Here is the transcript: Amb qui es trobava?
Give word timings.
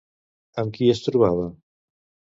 Amb 0.63 0.73
qui 0.77 0.89
es 0.95 1.03
trobava? 1.09 1.47